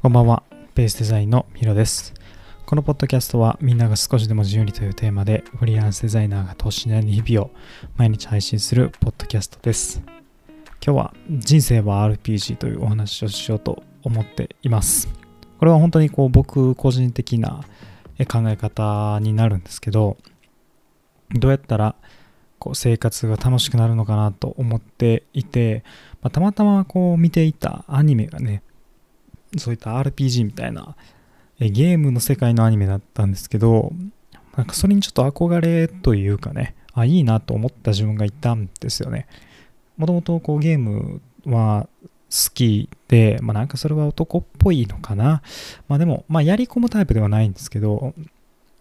[0.00, 0.44] こんばんは、
[0.76, 2.14] ベースデザインのヒロです。
[2.66, 7.50] このポッドキャストはみんなが少しでも自由にというテーマでフリーランスデザイナーが投資なり日々を
[7.96, 10.00] 毎日配信するポッドキャストです。
[10.80, 15.08] 今日は人生は RPG というお話をしようと思っています。
[15.58, 17.64] これは本当にこう僕個人的な
[18.28, 20.16] 考え方になるんですけど、
[21.32, 21.96] どうやったら
[22.60, 25.82] こう生活が楽しくなるのかなと思っていて、
[26.22, 28.62] まあ、たまたまこう見ていたアニメがね、
[29.56, 30.96] そういった RPG みたいな
[31.58, 33.92] ゲームの世界のアニメだったんですけど、
[34.56, 39.26] なんかそれにちょっと憧れというかね、あ、いいなと思った自分がいたんですよね。
[39.96, 41.88] もともとこうゲームは
[42.30, 45.42] 好きで、まあなんかそれは男っぽいのかな。
[45.88, 48.14] まあでも、まあやり込むタイプではないんですけど、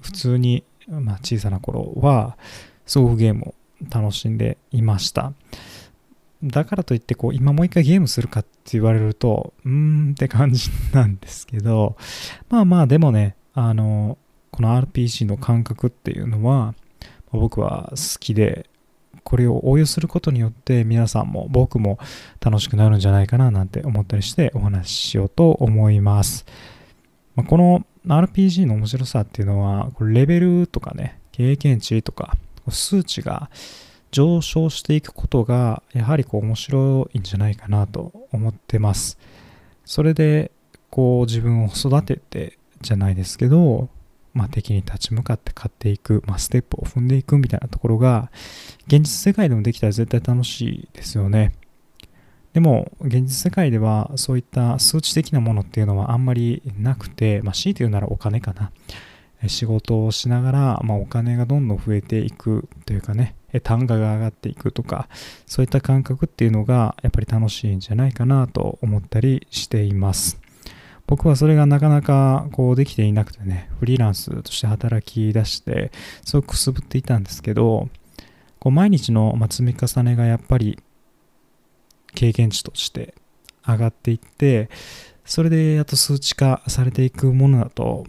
[0.00, 2.36] 普通に、まあ小さな頃は、
[2.86, 3.54] すごくゲームを
[3.90, 5.32] 楽しんでいました。
[6.42, 11.96] だからといってこう今もう一回ゲームするかって言われるとうーんって感じなんですけど
[12.48, 14.18] まあまあでもねあの
[14.50, 16.74] この RPG の感覚っていうのは
[17.30, 18.68] 僕は好きで
[19.24, 21.98] これを応用することによって皆さんも僕も
[22.40, 26.44] 楽しくなるんじゃないかななんて思ったりしてお話ししようと思います、
[27.36, 32.36] まあ、この RPG の面白さっていうのはこれレベルとかね経験値とか
[32.68, 33.50] 数値が
[34.12, 39.18] 上昇していくことがやはりこう面白いんじゃないかなと思ってます。
[39.84, 40.52] それで
[40.90, 43.88] こう自分を育ててじゃないですけど、
[44.34, 48.30] まあ、敵に立ち向かって勝っていく、まあ、ステップを踏んでいくみたいなところが
[48.86, 51.54] 現実世界でもできたら絶対楽しいですよね。
[52.52, 58.70] でも現実世界ではそういった数値的なものっていうのはあんまりなくて、まあ、強いて言うならお金かな。
[59.48, 65.08] 仕事をしながら、まあ、お金がどんどん増えていくというかね単価が上がっていくとか
[65.46, 70.40] そういった感覚っていうのがやっぱり楽しいんじゃないかなと思ったりしています。
[71.06, 75.90] 僕はそれがなかなかこうできていなくてねフリーランスとして働き出して
[76.24, 77.88] すごくくすぶっていたんですけど
[78.58, 80.78] こう毎日の積み重ねがやっぱり
[82.14, 83.14] 経験値として
[83.66, 84.70] 上がっていって
[85.24, 88.06] それでやっと数値化されていくものだと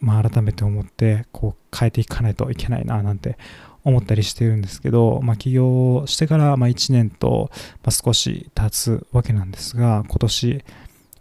[0.00, 3.36] まあ、改めて思ってこう変えていかないといけないななんて
[3.84, 7.50] 思ったりしてるんですけど、まあ、起業してからま1年と
[7.88, 10.64] 少し経つわけなんですが今年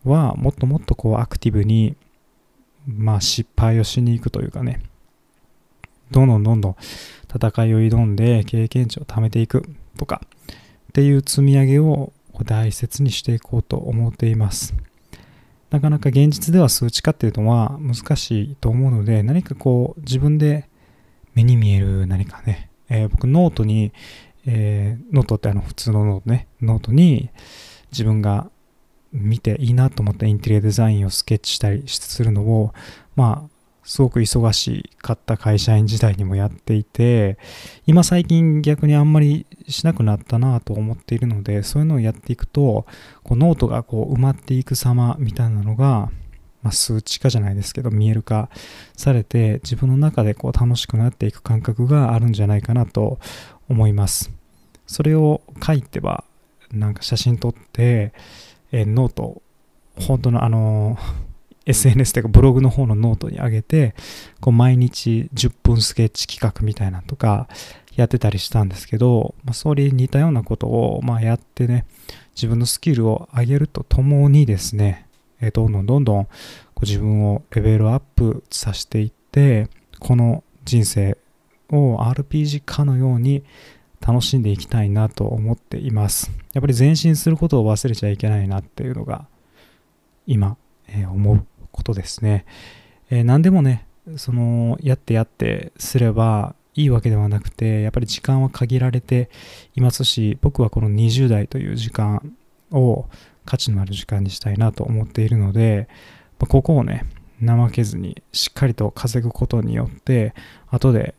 [0.04, 1.96] はもっともっとこうアクティブに
[2.86, 4.82] まあ失敗をしに行くというかね
[6.12, 6.76] どんどんどんどん
[7.34, 9.64] 戦いを挑んで経験値を貯めていく
[9.98, 12.14] とかっていう積み上げを
[12.46, 14.74] 大切にしていこうと思っています。
[15.70, 20.70] なかなか現実では数値化っていうのは難しいと思うので何かこう自分で
[21.34, 23.92] 目に見える何かね、えー、僕ノートに、
[24.46, 27.30] えー、ノートってあの普通のノートねノートに
[27.92, 28.50] 自分が
[29.12, 32.74] 見ていいなと思ったインテリアデザインをスケッチしたりするのを
[33.16, 33.57] まあ
[33.88, 37.38] すごく忙しかった会社員時代にもやっていて
[37.86, 42.86] 今最近逆にあんまりしなくなったなと思っているのでそういうのをやっていくと
[43.24, 46.12] こうノートがこう埋まっていく様みたいなのが、
[46.64, 48.50] まあ、数値化じゃないですけど見える化
[48.98, 53.20] されて自分の中でこう楽しくなっていく感覚があるんじゃないかなと
[53.70, 54.32] 思います。
[54.86, 56.26] それを書いては
[56.74, 58.12] なんか写真撮って、
[58.74, 59.42] え、ノート
[59.96, 61.27] 本当のあのー
[61.68, 63.94] SNS というかブログの方のノートに上げて
[64.40, 67.48] こう毎日10分スケッチ企画みたいなとか
[67.96, 71.86] やってたりしたんですけど、まあ、それに似たようなことをまやってね
[72.36, 75.08] 自分のスキルを上げるとともにですね、
[75.42, 76.32] えどんどんどんどんこ
[76.84, 79.68] う自分をレベルアップさせていって
[80.00, 81.18] この人生
[81.72, 83.44] を RPG 化のように
[84.00, 86.32] 楽しんでいきたいなと思っています。
[86.54, 89.28] やっぱり前進することを忘れちゃいけないなっていうのが
[90.28, 90.58] 今、
[90.88, 91.46] えー、思う。
[91.78, 92.46] ことですね。
[93.10, 93.86] えー、何でもね、
[94.18, 99.30] その、やってやってすればいいわけではなくて、やっぱり時間は限られて
[99.76, 102.36] いますし、僕はこの20代という時間
[102.72, 103.06] を
[103.46, 105.88] 価値のある時間にしたいなと思っているので、
[106.40, 107.06] まあ、ここをね、
[107.44, 110.34] 怠けずにしっかりと稼ぐことによって、
[110.70, 111.16] 後で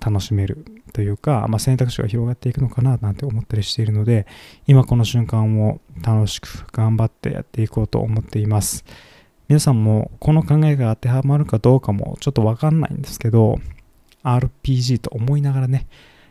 [0.00, 4.26] 楽しめるというか、まあ、選択肢が広がっていくのかななんて思ったりしているので、
[4.66, 8.84] 今この瞬間を楽しく頑張ってやっていこうと思っています。
[9.50, 13.58] 皆さんもこの考えが当てはまるかどうかもちょっとわかんないんですけど
[14.22, 15.88] RPG と思いながらね、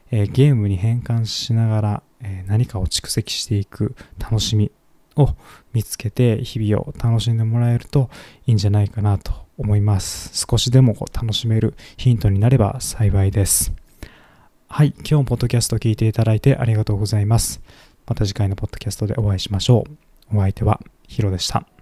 [0.10, 4.72] えー、ゲームに変換しながら、えー、何かを蓄積していく楽しみ
[5.18, 5.36] を
[5.74, 8.10] 見つけて日々を楽しんでもらえると
[8.48, 10.32] いいんじゃないかなと思います。
[10.50, 13.74] 少しでもこう楽しめるヒントになれば幸いです。
[14.70, 17.60] はい今日もポッドキャスト聞いていただいてありがとうございます。
[18.08, 19.84] また次回のポッドキャストでお会いしましょ
[20.32, 20.38] う。
[20.38, 21.79] お相手はヒロでした。